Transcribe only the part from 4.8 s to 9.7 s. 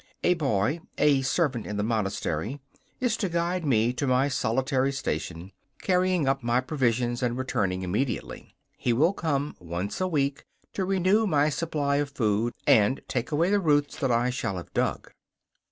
station, carrying up my provisions and returning immediately. He will come